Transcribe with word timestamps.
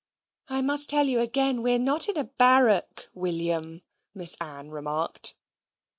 "I 0.47 0.63
must 0.63 0.89
tell 0.89 1.05
you 1.05 1.19
again 1.19 1.61
we're 1.61 1.77
not 1.77 2.09
in 2.09 2.17
a 2.17 2.23
barrack, 2.23 3.07
William," 3.13 3.83
Miss 4.15 4.35
Ann 4.41 4.71
remarked. 4.71 5.35